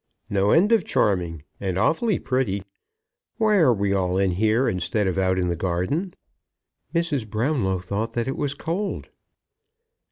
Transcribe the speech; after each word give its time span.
"No 0.31 0.49
end 0.49 0.71
of 0.71 0.83
charming, 0.83 1.43
and 1.59 1.77
awfully 1.77 2.17
pretty. 2.17 2.63
Why 3.37 3.57
are 3.57 3.71
we 3.71 3.93
all 3.93 4.17
in 4.17 4.31
here 4.31 4.67
instead 4.67 5.05
of 5.05 5.19
out 5.19 5.37
in 5.37 5.47
the 5.47 5.55
garden?" 5.55 6.15
"Mrs. 6.91 7.29
Brownlow 7.29 7.81
thought 7.81 8.13
that 8.13 8.27
it 8.27 8.35
was 8.35 8.55
cold." 8.55 9.09